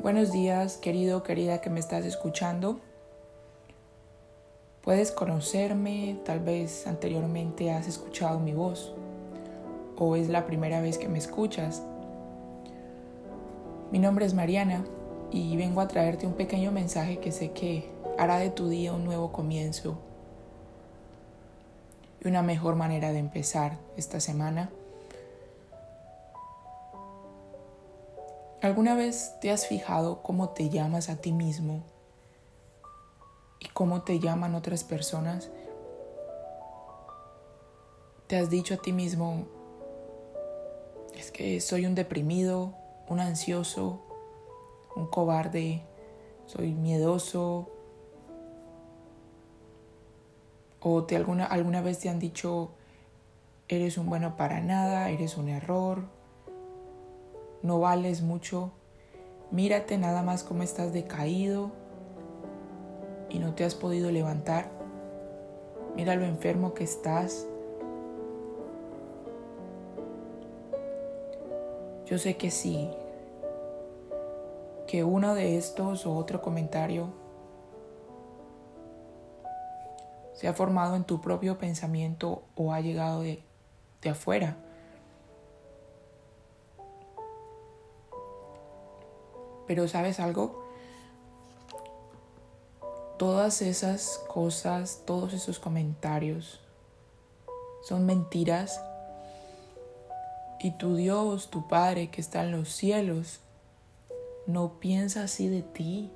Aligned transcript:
Buenos 0.00 0.30
días, 0.30 0.76
querido, 0.76 1.24
querida 1.24 1.60
que 1.60 1.70
me 1.70 1.80
estás 1.80 2.04
escuchando. 2.04 2.78
Puedes 4.80 5.10
conocerme, 5.10 6.20
tal 6.24 6.38
vez 6.38 6.86
anteriormente 6.86 7.72
has 7.72 7.88
escuchado 7.88 8.38
mi 8.38 8.52
voz 8.52 8.94
o 9.96 10.14
es 10.14 10.28
la 10.28 10.46
primera 10.46 10.80
vez 10.80 10.98
que 10.98 11.08
me 11.08 11.18
escuchas. 11.18 11.82
Mi 13.90 13.98
nombre 13.98 14.24
es 14.24 14.34
Mariana 14.34 14.84
y 15.32 15.56
vengo 15.56 15.80
a 15.80 15.88
traerte 15.88 16.28
un 16.28 16.34
pequeño 16.34 16.70
mensaje 16.70 17.18
que 17.18 17.32
sé 17.32 17.50
que 17.50 17.90
hará 18.18 18.38
de 18.38 18.50
tu 18.50 18.68
día 18.68 18.92
un 18.92 19.04
nuevo 19.04 19.32
comienzo 19.32 19.98
y 22.24 22.28
una 22.28 22.42
mejor 22.42 22.76
manera 22.76 23.10
de 23.10 23.18
empezar 23.18 23.78
esta 23.96 24.20
semana 24.20 24.70
¿Alguna 28.60 28.96
vez 28.96 29.36
te 29.40 29.52
has 29.52 29.68
fijado 29.68 30.20
cómo 30.20 30.48
te 30.48 30.68
llamas 30.68 31.10
a 31.10 31.20
ti 31.20 31.30
mismo 31.30 31.84
y 33.60 33.68
cómo 33.68 34.02
te 34.02 34.18
llaman 34.18 34.56
otras 34.56 34.82
personas? 34.82 35.48
¿Te 38.26 38.36
has 38.36 38.50
dicho 38.50 38.74
a 38.74 38.78
ti 38.78 38.92
mismo, 38.92 39.46
es 41.14 41.30
que 41.30 41.60
soy 41.60 41.86
un 41.86 41.94
deprimido, 41.94 42.74
un 43.08 43.20
ansioso, 43.20 44.02
un 44.96 45.06
cobarde, 45.06 45.84
soy 46.46 46.72
miedoso? 46.72 47.70
¿O 50.80 51.04
te 51.04 51.14
alguna, 51.14 51.44
alguna 51.44 51.80
vez 51.80 52.00
te 52.00 52.08
han 52.08 52.18
dicho, 52.18 52.72
eres 53.68 53.98
un 53.98 54.06
bueno 54.06 54.36
para 54.36 54.60
nada, 54.60 55.10
eres 55.10 55.36
un 55.36 55.48
error, 55.48 56.17
no 57.62 57.80
vales 57.80 58.22
mucho, 58.22 58.72
mírate 59.50 59.98
nada 59.98 60.22
más 60.22 60.44
cómo 60.44 60.62
estás 60.62 60.92
decaído 60.92 61.70
y 63.30 63.38
no 63.38 63.54
te 63.54 63.64
has 63.64 63.74
podido 63.74 64.10
levantar, 64.10 64.70
mira 65.96 66.14
lo 66.14 66.24
enfermo 66.24 66.74
que 66.74 66.84
estás. 66.84 67.46
Yo 72.06 72.16
sé 72.16 72.36
que 72.36 72.50
sí, 72.50 72.90
que 74.86 75.04
uno 75.04 75.34
de 75.34 75.58
estos 75.58 76.06
o 76.06 76.14
otro 76.14 76.40
comentario 76.40 77.12
se 80.32 80.48
ha 80.48 80.54
formado 80.54 80.96
en 80.96 81.04
tu 81.04 81.20
propio 81.20 81.58
pensamiento 81.58 82.44
o 82.54 82.72
ha 82.72 82.80
llegado 82.80 83.20
de, 83.20 83.42
de 84.00 84.08
afuera. 84.08 84.56
Pero 89.68 89.86
sabes 89.86 90.18
algo? 90.18 90.64
Todas 93.18 93.62
esas 93.62 94.20
cosas, 94.28 95.02
todos 95.06 95.32
esos 95.34 95.60
comentarios 95.60 96.60
son 97.82 98.06
mentiras. 98.06 98.80
Y 100.60 100.72
tu 100.72 100.96
Dios, 100.96 101.50
tu 101.50 101.68
Padre 101.68 102.10
que 102.10 102.20
está 102.20 102.42
en 102.42 102.50
los 102.50 102.68
cielos, 102.70 103.40
no 104.46 104.80
piensa 104.80 105.22
así 105.22 105.48
de 105.48 105.62
ti. 105.62 106.10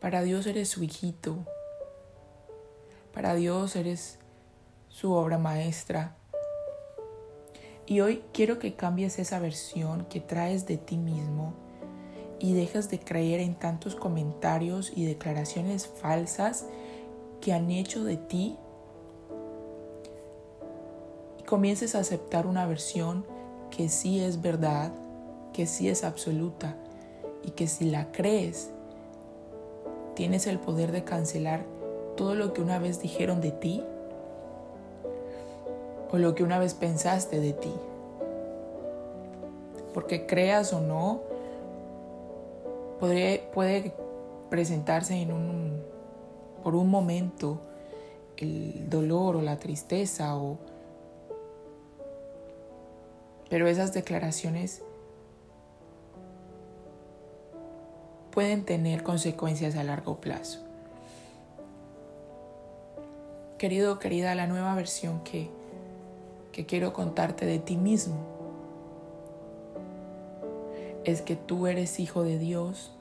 Para 0.00 0.22
Dios 0.22 0.46
eres 0.46 0.68
su 0.68 0.84
hijito. 0.84 1.38
Para 3.12 3.34
Dios 3.34 3.74
eres 3.76 4.18
su 4.88 5.12
obra 5.12 5.38
maestra. 5.38 6.16
Y 7.86 8.00
hoy 8.00 8.22
quiero 8.32 8.58
que 8.58 8.74
cambies 8.74 9.18
esa 9.20 9.38
versión 9.38 10.06
que 10.06 10.20
traes 10.20 10.66
de 10.66 10.76
ti 10.76 10.96
mismo 10.96 11.54
y 12.40 12.52
dejes 12.52 12.90
de 12.90 12.98
creer 12.98 13.38
en 13.38 13.54
tantos 13.54 13.94
comentarios 13.94 14.92
y 14.94 15.06
declaraciones 15.06 15.86
falsas 15.86 16.66
que 17.40 17.52
han 17.52 17.70
hecho 17.70 18.02
de 18.02 18.16
ti 18.16 18.56
y 21.38 21.44
comiences 21.44 21.94
a 21.94 22.00
aceptar 22.00 22.46
una 22.48 22.66
versión 22.66 23.24
que 23.70 23.88
sí 23.88 24.18
es 24.20 24.42
verdad, 24.42 24.92
que 25.52 25.66
sí 25.66 25.88
es 25.88 26.02
absoluta 26.02 26.76
y 27.44 27.50
que 27.50 27.68
si 27.68 27.88
la 27.88 28.10
crees, 28.10 28.70
tienes 30.14 30.48
el 30.48 30.58
poder 30.58 30.90
de 30.90 31.04
cancelar 31.04 31.64
todo 32.16 32.34
lo 32.34 32.52
que 32.52 32.62
una 32.62 32.80
vez 32.80 33.00
dijeron 33.00 33.40
de 33.40 33.52
ti 33.52 33.84
o 36.10 36.18
lo 36.18 36.34
que 36.34 36.44
una 36.44 36.58
vez 36.58 36.74
pensaste 36.74 37.40
de 37.40 37.52
ti. 37.52 37.72
Porque 39.94 40.26
creas 40.26 40.72
o 40.72 40.80
no, 40.80 41.22
puede, 43.00 43.94
presentarse 44.50 45.14
en 45.14 45.32
un, 45.32 45.82
por 46.62 46.74
un 46.74 46.88
momento 46.88 47.60
el 48.36 48.88
dolor 48.88 49.36
o 49.36 49.42
la 49.42 49.58
tristeza 49.58 50.36
o 50.36 50.58
pero 53.48 53.68
esas 53.68 53.92
declaraciones 53.92 54.82
pueden 58.32 58.64
tener 58.64 59.02
consecuencias 59.02 59.76
a 59.76 59.84
largo 59.84 60.20
plazo. 60.20 60.60
Querido, 63.56 63.98
querida, 63.98 64.34
la 64.34 64.46
nueva 64.46 64.74
versión 64.74 65.20
que 65.22 65.48
que 66.56 66.64
quiero 66.64 66.94
contarte 66.94 67.44
de 67.44 67.58
ti 67.58 67.76
mismo 67.76 68.16
es 71.04 71.20
que 71.20 71.36
tú 71.36 71.66
eres 71.66 72.00
hijo 72.00 72.22
de 72.22 72.38
Dios, 72.38 72.92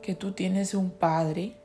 que 0.00 0.14
tú 0.14 0.30
tienes 0.30 0.74
un 0.74 0.92
Padre, 0.92 1.56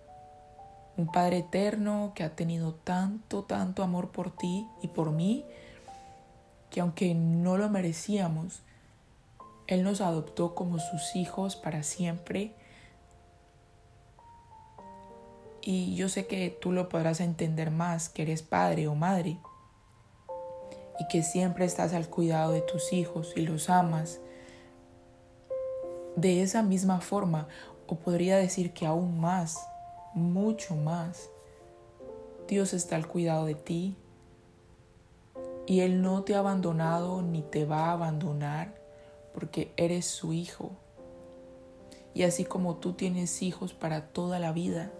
un 0.98 1.06
Padre 1.06 1.38
eterno 1.38 2.14
que 2.16 2.24
ha 2.24 2.36
tenido 2.36 2.74
tanto, 2.74 3.44
tanto 3.44 3.84
amor 3.84 4.10
por 4.10 4.36
ti 4.36 4.68
y 4.82 4.88
por 4.88 5.12
mí, 5.12 5.46
que 6.72 6.82
aunque 6.82 7.14
no 7.14 7.58
lo 7.58 7.70
merecíamos, 7.70 8.64
Él 9.68 9.84
nos 9.84 10.02
adoptó 10.02 10.56
como 10.56 10.80
sus 10.80 11.16
hijos 11.16 11.56
para 11.56 11.84
siempre. 11.84 12.56
Y 15.62 15.94
yo 15.94 16.10
sé 16.10 16.26
que 16.26 16.50
tú 16.50 16.72
lo 16.72 16.90
podrás 16.90 17.20
entender 17.20 17.70
más, 17.70 18.10
que 18.10 18.24
eres 18.24 18.42
padre 18.42 18.88
o 18.88 18.96
madre 18.96 19.38
y 21.02 21.08
que 21.08 21.24
siempre 21.24 21.66
estás 21.66 21.94
al 21.94 22.08
cuidado 22.10 22.52
de 22.52 22.62
tus 22.62 22.94
hijos 22.94 23.34
y 23.36 23.42
los 23.42 23.72
amas. 23.72 24.20
De 26.16 26.44
esa 26.44 26.62
misma 26.62 27.02
forma, 27.02 27.48
o 27.88 27.96
podría 27.96 28.38
decir 28.38 28.72
que 28.72 28.86
aún 28.86 29.20
más, 29.20 29.58
mucho 30.14 30.76
más, 30.76 31.32
Dios 32.48 32.74
está 32.74 32.98
al 32.98 33.08
cuidado 33.08 33.46
de 33.48 33.56
ti 33.56 33.96
y 35.66 35.80
Él 35.80 36.04
no 36.04 36.22
te 36.22 36.36
ha 36.36 36.40
abandonado 36.40 37.24
ni 37.24 37.42
te 37.42 37.66
va 37.66 37.88
a 37.88 37.94
abandonar 37.94 38.76
porque 39.34 39.74
eres 39.78 40.06
su 40.06 40.34
hijo. 40.34 40.70
Y 42.14 42.24
así 42.24 42.46
como 42.46 42.76
tú 42.76 42.94
tienes 42.94 43.42
hijos 43.42 43.74
para 43.74 44.10
toda 44.10 44.38
la 44.38 44.52
vida, 44.52 44.92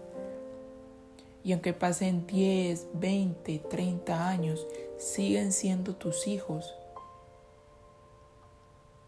y 1.44 1.52
aunque 1.52 1.72
pasen 1.72 2.26
10, 2.26 2.88
20, 2.94 3.58
30 3.58 4.28
años, 4.28 4.66
siguen 5.02 5.52
siendo 5.52 5.96
tus 5.96 6.28
hijos. 6.28 6.74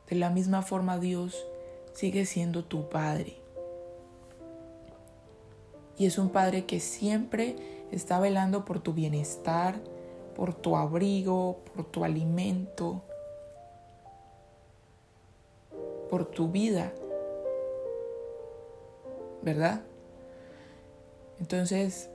De 0.09 0.17
la 0.17 0.29
misma 0.29 0.63
forma 0.63 0.99
Dios 0.99 1.47
sigue 1.93 2.27
siendo 2.27 2.65
tu 2.65 2.89
Padre. 2.89 3.37
Y 5.97 6.07
es 6.07 6.19
un 6.19 6.31
Padre 6.31 6.67
que 6.67 6.81
siempre 6.81 7.57
está 7.93 8.19
velando 8.19 8.65
por 8.65 8.81
tu 8.81 8.93
bienestar, 8.93 9.81
por 10.35 10.53
tu 10.53 10.77
abrigo, 10.77 11.61
por 11.75 11.85
tu 11.85 12.05
alimento, 12.05 13.03
por 16.11 16.27
tu 16.27 16.49
vida. 16.49 16.93
¿Verdad? 19.43 19.83
Entonces, 21.39 22.11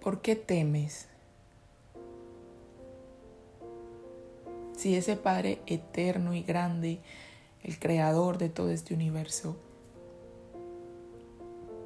¿por 0.00 0.20
qué 0.20 0.34
temes? 0.34 1.11
Si 4.82 4.96
ese 4.96 5.14
Padre 5.14 5.60
eterno 5.66 6.34
y 6.34 6.42
grande, 6.42 6.98
el 7.62 7.78
creador 7.78 8.36
de 8.36 8.48
todo 8.48 8.70
este 8.70 8.94
universo, 8.94 9.54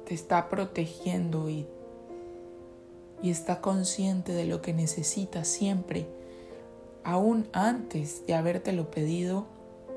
te 0.07 0.15
está 0.15 0.49
protegiendo 0.49 1.47
y, 1.47 1.67
y 3.21 3.29
está 3.29 3.61
consciente 3.61 4.31
de 4.31 4.45
lo 4.45 4.63
que 4.63 4.73
necesitas 4.73 5.47
siempre, 5.47 6.07
aún 7.03 7.47
antes 7.53 8.25
de 8.25 8.33
habértelo 8.33 8.89
pedido, 8.89 9.45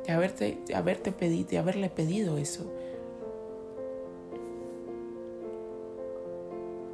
de 0.06 0.12
haberte, 0.12 1.12
pedido, 1.12 1.48
de 1.48 1.56
haberle 1.56 1.88
pedido 1.88 2.36
eso. 2.36 2.70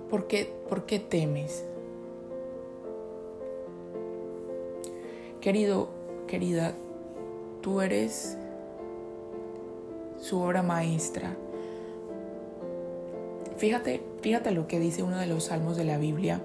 ¿Por 0.09 0.29
qué, 0.29 0.55
¿Por 0.69 0.87
qué 0.87 1.01
temes? 1.01 1.65
Querido, 5.41 5.96
querida, 6.27 6.75
tú 7.63 7.81
eres 7.81 8.37
su 10.21 10.41
obra 10.41 10.63
maestra. 10.63 11.37
Fíjate, 13.57 14.03
fíjate 14.21 14.51
lo 14.51 14.67
que 14.67 14.79
dice 14.79 15.03
uno 15.03 15.19
de 15.19 15.27
los 15.27 15.45
salmos 15.45 15.77
de 15.77 15.85
la 15.85 15.99
Biblia. 15.99 16.41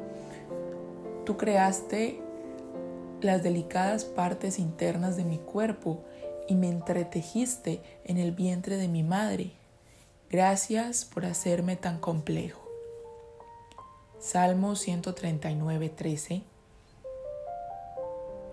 Tú 1.26 1.38
creaste 1.38 2.22
las 3.22 3.44
delicadas 3.44 4.06
partes 4.06 4.60
internas 4.60 5.18
de 5.18 5.26
mi 5.26 5.38
cuerpo 5.38 6.00
y 6.48 6.56
me 6.56 6.70
entretejiste 6.70 7.82
en 8.06 8.18
el 8.18 8.32
vientre 8.32 8.78
de 8.78 8.88
mi 8.88 9.04
madre. 9.04 9.52
Gracias 10.30 11.06
por 11.06 11.26
hacerme 11.26 11.76
tan 11.76 12.00
complejo. 12.00 12.62
Salmo 14.20 14.76
139, 14.76 15.90
13. 15.90 16.51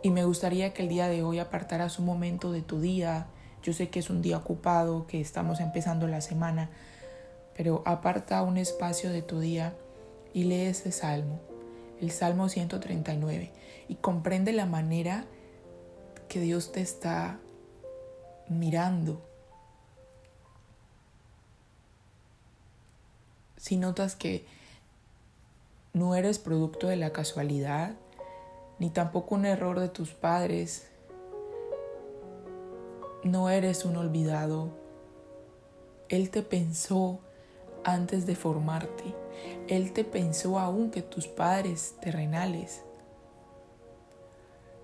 Y 0.02 0.10
me 0.10 0.24
gustaría 0.24 0.72
que 0.72 0.82
el 0.82 0.88
día 0.88 1.08
de 1.08 1.22
hoy 1.22 1.38
apartaras 1.38 1.98
un 1.98 2.06
momento 2.06 2.52
de 2.52 2.62
tu 2.62 2.80
día. 2.80 3.26
Yo 3.62 3.72
sé 3.72 3.88
que 3.88 3.98
es 3.98 4.10
un 4.10 4.22
día 4.22 4.38
ocupado, 4.38 5.06
que 5.06 5.20
estamos 5.20 5.60
empezando 5.60 6.06
la 6.06 6.20
semana, 6.20 6.70
pero 7.56 7.82
aparta 7.84 8.42
un 8.42 8.56
espacio 8.56 9.10
de 9.10 9.22
tu 9.22 9.40
día 9.40 9.74
y 10.32 10.44
lee 10.44 10.66
ese 10.66 10.92
salmo, 10.92 11.40
el 12.00 12.12
Salmo 12.12 12.48
139, 12.48 13.50
y 13.88 13.96
comprende 13.96 14.52
la 14.52 14.66
manera 14.66 15.24
que 16.28 16.40
Dios 16.40 16.70
te 16.70 16.80
está 16.80 17.40
mirando. 18.48 19.20
Si 23.56 23.76
notas 23.76 24.14
que 24.14 24.46
no 25.92 26.14
eres 26.14 26.38
producto 26.38 26.86
de 26.86 26.96
la 26.96 27.12
casualidad, 27.12 27.96
ni 28.78 28.90
tampoco 28.90 29.34
un 29.34 29.44
error 29.44 29.80
de 29.80 29.88
tus 29.88 30.12
padres. 30.12 30.88
No 33.24 33.50
eres 33.50 33.84
un 33.84 33.96
olvidado. 33.96 34.70
Él 36.08 36.30
te 36.30 36.42
pensó 36.42 37.20
antes 37.84 38.26
de 38.26 38.36
formarte. 38.36 39.14
Él 39.68 39.92
te 39.92 40.04
pensó 40.04 40.58
aún 40.58 40.90
que 40.90 41.02
tus 41.02 41.26
padres 41.26 41.94
terrenales. 42.00 42.82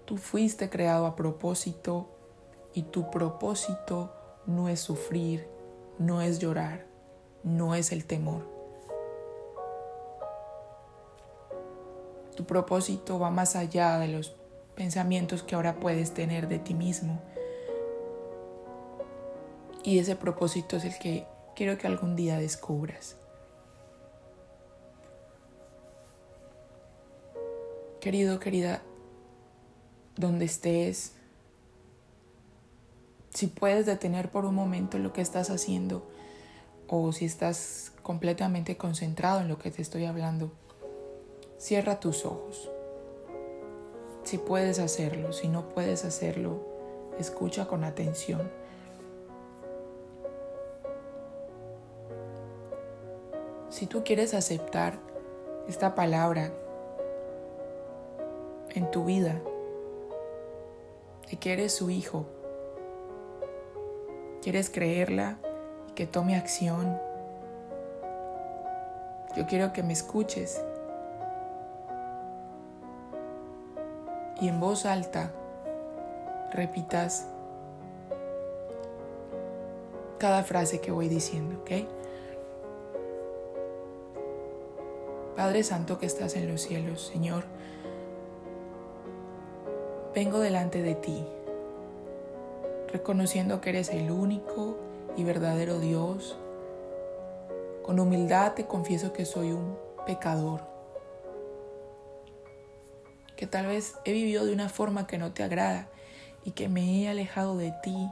Tú 0.04 0.18
fuiste 0.18 0.68
creado 0.68 1.06
a 1.06 1.16
propósito 1.16 2.08
y 2.74 2.82
tu 2.82 3.10
propósito 3.10 4.12
no 4.46 4.68
es 4.68 4.80
sufrir, 4.80 5.48
no 5.98 6.20
es 6.20 6.38
llorar, 6.38 6.86
no 7.42 7.74
es 7.74 7.92
el 7.92 8.04
temor. 8.04 8.53
Tu 12.36 12.44
propósito 12.44 13.18
va 13.18 13.30
más 13.30 13.56
allá 13.56 13.98
de 13.98 14.08
los 14.08 14.34
pensamientos 14.74 15.42
que 15.42 15.54
ahora 15.54 15.76
puedes 15.76 16.12
tener 16.12 16.48
de 16.48 16.58
ti 16.58 16.74
mismo. 16.74 17.20
Y 19.82 19.98
ese 19.98 20.16
propósito 20.16 20.76
es 20.76 20.84
el 20.84 20.98
que 20.98 21.26
quiero 21.54 21.78
que 21.78 21.86
algún 21.86 22.16
día 22.16 22.38
descubras. 22.38 23.16
Querido, 28.00 28.38
querida, 28.38 28.82
donde 30.16 30.44
estés, 30.44 31.12
si 33.30 33.46
puedes 33.48 33.86
detener 33.86 34.30
por 34.30 34.44
un 34.44 34.54
momento 34.54 34.98
lo 34.98 35.12
que 35.12 35.20
estás 35.20 35.50
haciendo 35.50 36.06
o 36.86 37.12
si 37.12 37.24
estás 37.24 37.92
completamente 38.02 38.76
concentrado 38.76 39.40
en 39.40 39.48
lo 39.48 39.58
que 39.58 39.70
te 39.70 39.82
estoy 39.82 40.04
hablando, 40.04 40.52
Cierra 41.64 41.98
tus 41.98 42.26
ojos. 42.26 42.70
Si 44.22 44.36
puedes 44.36 44.78
hacerlo, 44.78 45.32
si 45.32 45.48
no 45.48 45.70
puedes 45.70 46.04
hacerlo, 46.04 46.60
escucha 47.18 47.66
con 47.66 47.84
atención. 47.84 48.50
Si 53.70 53.86
tú 53.86 54.04
quieres 54.04 54.34
aceptar 54.34 54.98
esta 55.66 55.94
palabra 55.94 56.52
en 58.74 58.90
tu 58.90 59.06
vida, 59.06 59.40
de 61.30 61.38
que 61.38 61.54
eres 61.54 61.72
su 61.72 61.88
hijo, 61.88 62.26
quieres 64.42 64.68
creerla 64.68 65.38
y 65.88 65.92
que 65.92 66.06
tome 66.06 66.36
acción, 66.36 67.00
yo 69.34 69.46
quiero 69.46 69.72
que 69.72 69.82
me 69.82 69.94
escuches 69.94 70.62
y 74.44 74.48
en 74.48 74.60
voz 74.60 74.84
alta 74.84 75.30
repitas 76.52 77.26
cada 80.18 80.42
frase 80.42 80.82
que 80.82 80.92
voy 80.92 81.08
diciendo, 81.08 81.60
¿ok? 81.62 81.70
Padre 85.34 85.62
Santo 85.62 85.98
que 85.98 86.04
estás 86.04 86.36
en 86.36 86.46
los 86.46 86.60
cielos, 86.60 87.06
Señor, 87.06 87.44
vengo 90.14 90.40
delante 90.40 90.82
de 90.82 90.94
ti, 90.94 91.24
reconociendo 92.92 93.62
que 93.62 93.70
eres 93.70 93.88
el 93.88 94.10
único 94.10 94.76
y 95.16 95.24
verdadero 95.24 95.78
Dios. 95.78 96.36
Con 97.82 97.98
humildad 97.98 98.52
te 98.52 98.66
confieso 98.66 99.14
que 99.14 99.24
soy 99.24 99.52
un 99.52 99.78
pecador 100.04 100.73
que 103.36 103.46
tal 103.46 103.66
vez 103.66 103.94
he 104.04 104.12
vivido 104.12 104.44
de 104.44 104.52
una 104.52 104.68
forma 104.68 105.06
que 105.06 105.18
no 105.18 105.32
te 105.32 105.42
agrada 105.42 105.88
y 106.44 106.52
que 106.52 106.68
me 106.68 107.02
he 107.02 107.08
alejado 107.08 107.56
de 107.56 107.72
ti. 107.82 108.10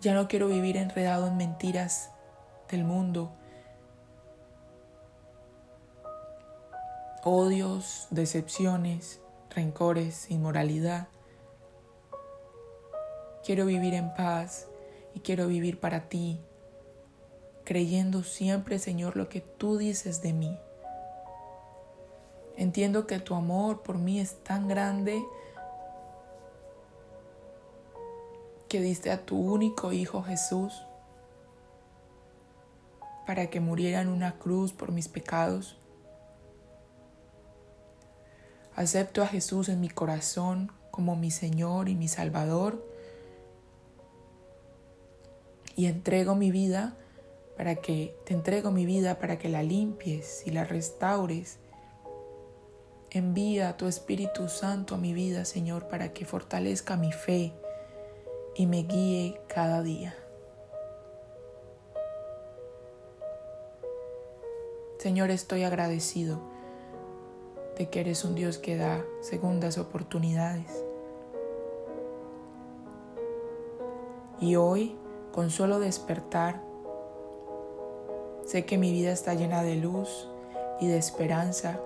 Ya 0.00 0.14
no 0.14 0.28
quiero 0.28 0.48
vivir 0.48 0.76
enredado 0.76 1.26
en 1.26 1.36
mentiras 1.36 2.10
del 2.70 2.84
mundo, 2.84 3.32
odios, 7.24 8.06
decepciones, 8.10 9.20
rencores, 9.50 10.30
inmoralidad. 10.30 11.08
Quiero 13.44 13.66
vivir 13.66 13.94
en 13.94 14.14
paz 14.14 14.68
y 15.14 15.20
quiero 15.20 15.46
vivir 15.48 15.80
para 15.80 16.08
ti, 16.08 16.40
creyendo 17.64 18.22
siempre, 18.22 18.78
Señor, 18.78 19.16
lo 19.16 19.28
que 19.28 19.40
tú 19.40 19.78
dices 19.78 20.22
de 20.22 20.32
mí. 20.32 20.58
Entiendo 22.58 23.06
que 23.06 23.20
tu 23.20 23.36
amor 23.36 23.84
por 23.84 23.98
mí 23.98 24.18
es 24.18 24.42
tan 24.42 24.66
grande 24.66 25.24
que 28.68 28.80
diste 28.80 29.12
a 29.12 29.24
tu 29.24 29.38
único 29.38 29.92
Hijo 29.92 30.24
Jesús 30.24 30.82
para 33.28 33.48
que 33.48 33.60
muriera 33.60 34.00
en 34.00 34.08
una 34.08 34.40
cruz 34.40 34.72
por 34.72 34.90
mis 34.90 35.06
pecados. 35.06 35.78
Acepto 38.74 39.22
a 39.22 39.28
Jesús 39.28 39.68
en 39.68 39.80
mi 39.80 39.88
corazón 39.88 40.72
como 40.90 41.14
mi 41.14 41.30
Señor 41.30 41.88
y 41.88 41.94
mi 41.94 42.08
Salvador 42.08 42.84
y 45.76 45.86
entrego 45.86 46.34
mi 46.34 46.50
vida 46.50 46.96
para 47.56 47.76
que 47.76 48.16
te 48.26 48.34
entrego 48.34 48.72
mi 48.72 48.84
vida 48.84 49.20
para 49.20 49.38
que 49.38 49.48
la 49.48 49.62
limpies 49.62 50.42
y 50.44 50.50
la 50.50 50.64
restaures 50.64 51.60
Envía 53.10 53.74
tu 53.78 53.86
Espíritu 53.86 54.48
Santo 54.48 54.94
a 54.94 54.98
mi 54.98 55.14
vida, 55.14 55.46
Señor, 55.46 55.88
para 55.88 56.12
que 56.12 56.26
fortalezca 56.26 56.98
mi 56.98 57.10
fe 57.10 57.54
y 58.54 58.66
me 58.66 58.82
guíe 58.82 59.40
cada 59.46 59.82
día. 59.82 60.14
Señor, 64.98 65.30
estoy 65.30 65.62
agradecido 65.62 66.38
de 67.78 67.88
que 67.88 68.00
eres 68.00 68.26
un 68.26 68.34
Dios 68.34 68.58
que 68.58 68.76
da 68.76 69.02
segundas 69.22 69.78
oportunidades. 69.78 70.84
Y 74.38 74.56
hoy, 74.56 74.98
con 75.32 75.48
solo 75.48 75.80
despertar, 75.80 76.60
sé 78.44 78.66
que 78.66 78.76
mi 78.76 78.92
vida 78.92 79.12
está 79.12 79.32
llena 79.32 79.62
de 79.62 79.76
luz 79.76 80.28
y 80.78 80.88
de 80.88 80.98
esperanza 80.98 81.80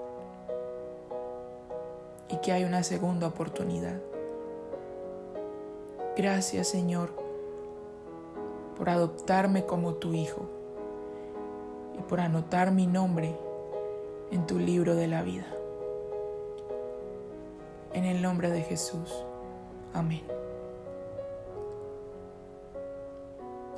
y 2.33 2.39
que 2.39 2.51
hay 2.51 2.65
una 2.65 2.83
segunda 2.83 3.29
oportunidad. 3.29 4.01
Gracias 6.17 6.69
Señor 6.69 7.13
por 8.77 8.89
adoptarme 8.89 9.65
como 9.65 9.95
tu 9.95 10.15
hijo 10.15 10.49
y 11.97 12.03
por 12.03 12.21
anotar 12.21 12.73
mi 12.73 12.87
nombre 12.87 13.37
en 14.31 14.47
tu 14.47 14.59
libro 14.59 14.97
de 14.97 15.07
la 15.07 15.23
vida. 15.23 15.47
En 17.93 18.05
el 18.05 18.23
nombre 18.23 18.51
de 18.51 18.63
Jesús. 18.63 19.25
Amén. 19.93 20.23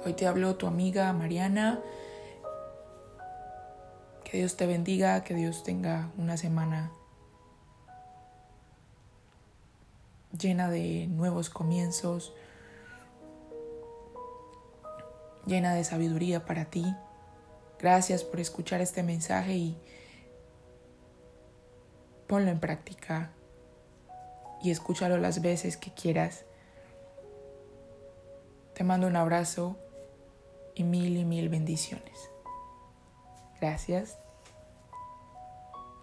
Hoy 0.06 0.12
te 0.12 0.28
habló 0.28 0.54
tu 0.54 0.68
amiga 0.68 1.12
Mariana. 1.12 1.80
Que 4.22 4.38
Dios 4.38 4.56
te 4.56 4.66
bendiga, 4.66 5.24
que 5.24 5.34
Dios 5.34 5.64
tenga 5.64 6.12
una 6.16 6.36
semana 6.36 6.92
llena 10.38 10.70
de 10.70 11.06
nuevos 11.06 11.50
comienzos, 11.50 12.34
llena 15.46 15.74
de 15.74 15.84
sabiduría 15.84 16.44
para 16.44 16.66
ti. 16.66 16.84
Gracias 17.78 18.24
por 18.24 18.40
escuchar 18.40 18.80
este 18.80 19.02
mensaje 19.02 19.54
y 19.54 19.78
ponlo 22.26 22.50
en 22.50 22.60
práctica 22.60 23.32
y 24.62 24.70
escúchalo 24.70 25.18
las 25.18 25.42
veces 25.42 25.76
que 25.76 25.92
quieras. 25.92 26.44
Te 28.74 28.82
mando 28.82 29.06
un 29.06 29.16
abrazo 29.16 29.76
y 30.74 30.82
mil 30.82 31.16
y 31.16 31.24
mil 31.24 31.48
bendiciones. 31.48 32.30
Gracias. 33.60 34.18